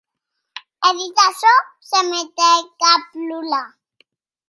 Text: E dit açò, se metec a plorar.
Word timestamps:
E 0.89 0.91
dit 1.01 1.17
açò, 1.27 1.53
se 1.89 1.99
metec 2.09 2.65
a 2.93 2.99
plorar. 3.11 3.65